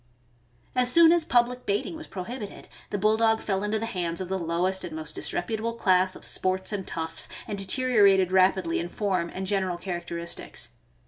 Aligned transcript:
As 0.75 0.91
soon 0.91 1.11
as 1.11 1.23
public 1.23 1.67
baiting 1.67 1.95
was 1.95 2.07
prohibited, 2.07 2.67
the 2.89 2.97
Bulldog 2.97 3.39
fell 3.39 3.61
into 3.63 3.77
the 3.77 3.85
hands 3.85 4.19
of 4.19 4.29
the 4.29 4.39
lowest 4.39 4.83
and 4.83 4.95
most 4.95 5.13
disreputable 5.13 5.73
class 5.73 6.15
of 6.15 6.25
sports 6.25 6.73
and 6.73 6.87
toughs, 6.87 7.29
and 7.47 7.55
deteriorated 7.55 8.31
rapidly 8.31 8.79
in 8.79 8.89
form 8.89 9.29
and 9.31 9.45
general 9.45 9.77
characteristics. 9.77 10.69